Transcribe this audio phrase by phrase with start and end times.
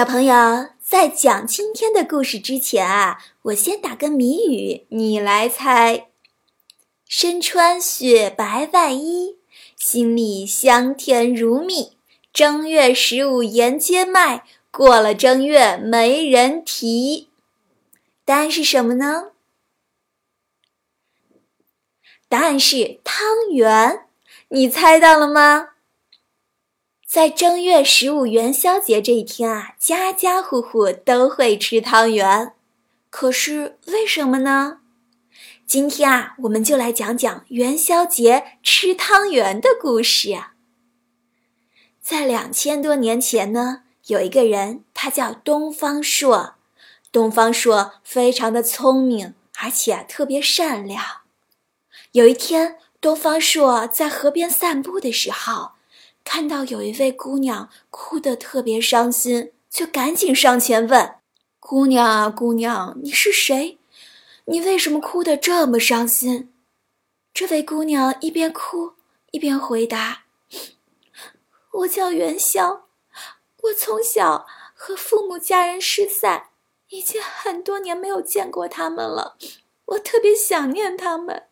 [0.00, 6.06] 小朋友，在讲今天的故事之前啊，我先打个谜语，你来猜。
[7.06, 9.36] 身穿雪白外衣，
[9.76, 11.98] 心里香甜如蜜。
[12.32, 17.28] 正月十五沿街卖，过了正月没人提。
[18.24, 19.32] 答案是什么呢？
[22.26, 24.06] 答案是汤圆。
[24.48, 25.69] 你猜到了吗？
[27.10, 32.54] 在正月十五元宵节这一天啊，家家户户都会吃汤圆。
[33.10, 34.78] 可是为什么呢？
[35.66, 40.52] 今天啊，我们就来讲讲元宵节吃汤圆的故事啊。
[42.00, 46.54] 在两千多年前呢，有一个人，他叫东方朔。
[47.10, 51.04] 东方朔非常的聪明，而且特别善良。
[52.12, 55.72] 有一天，东方朔在河边散步的时候。
[56.32, 61.16] 看到有一位姑娘哭得特别伤心，就赶紧上前问
[61.58, 63.80] ：“姑娘啊，姑娘，你是谁？
[64.44, 66.54] 你为什么哭得这么伤心？”
[67.34, 68.92] 这位姑娘一边哭
[69.32, 70.22] 一边回答
[71.82, 72.84] ：“我叫元宵，
[73.64, 76.50] 我从小和父母家人失散，
[76.90, 79.36] 已经很多年没有见过他们了，
[79.84, 81.46] 我特别想念他们。”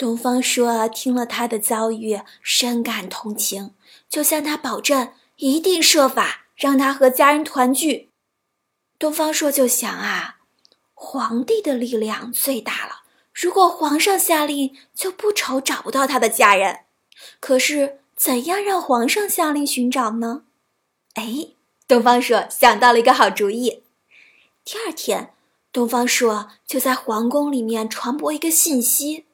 [0.00, 3.74] 东方朔听了他的遭遇，深感同情，
[4.08, 8.08] 就向他保证一定设法让他和家人团聚。
[8.98, 10.36] 东方朔就想啊，
[10.94, 13.02] 皇帝的力量最大了，
[13.34, 16.78] 如果皇上下令，就不愁找不到他的家人。
[17.38, 20.44] 可是怎样让皇上下令寻找呢？
[21.12, 21.48] 哎，
[21.86, 23.82] 东方朔想到了一个好主意。
[24.64, 25.34] 第二天，
[25.70, 29.26] 东方朔就在皇宫里面传播一个信息。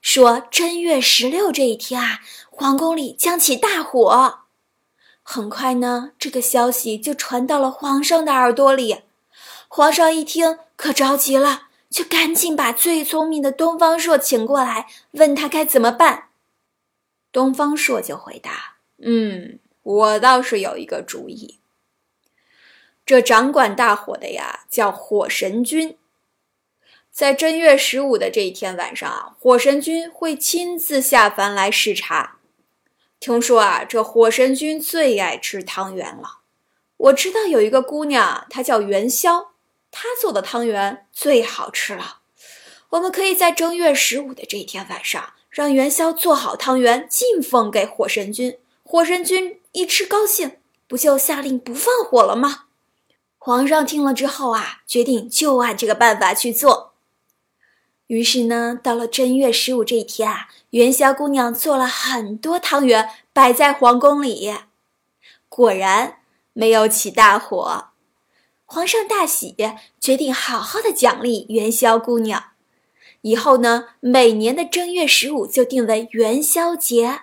[0.00, 4.40] 说正月十六这一天啊，皇宫里将起大火。
[5.22, 9.02] 很快呢，这个消息就传到了皇上的耳朵里。
[9.66, 16.28] 皇上一听，可着急了，就赶紧把最聪明的东方朔请过来，问他该怎么办。
[17.32, 21.58] 东方朔就回答：“嗯，我倒是有一个主意。
[23.04, 25.98] 这掌管大火的呀，叫火神君。”
[27.16, 32.36] 在正月十五的这一天晚上啊，火神君会亲自下凡来视察。
[33.18, 36.40] 听说啊，这火神君最爱吃汤圆了。
[36.98, 39.52] 我知道有一个姑娘，她叫元宵，
[39.90, 42.18] 她做的汤圆最好吃了。
[42.90, 48.58] 我们可以在正月十五的这一天晚上，让元宵做好汤圆进奉给火神君。
[48.84, 52.64] 火神君一吃高兴，不就下令不放火了吗？
[53.38, 56.85] 皇上听了之后啊，决定就按这个办法去做。
[58.08, 64.54] 于是呢，到了正月十五这一天啊，元宵姑娘做了很多汤圆，摆在皇宫里。
[65.48, 66.18] 果然
[66.52, 67.88] 没有起大火，
[68.64, 69.56] 皇上大喜，
[69.98, 72.50] 决定好好的奖励元宵姑娘。
[73.22, 77.22] 以后呢，每年的正月十五就定为元宵节。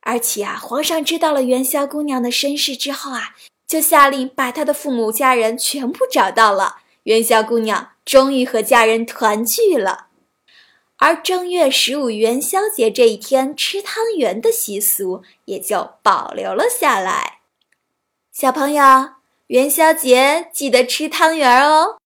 [0.00, 3.34] 而且啊，皇上知道了元宵姑娘的身世之后啊，
[3.66, 6.76] 就下令把她的父母家人全部找到了。
[7.08, 10.08] 元宵姑娘终于和家人团聚了，
[10.98, 17.38] 而正月十五元宵节这一天吃汤圆的习俗也就保留了下来。
[18.30, 18.82] 小朋友，
[19.46, 21.96] 元宵节记得吃汤圆哦。